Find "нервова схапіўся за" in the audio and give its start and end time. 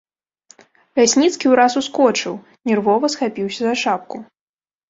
2.71-3.73